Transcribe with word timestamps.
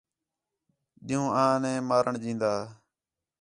ݙِین٘ہوں 1.05 1.29
آ 1.43 1.43
نے 1.61 1.73
مارݨ 1.89 2.13
ݙین٘دا 2.23 2.53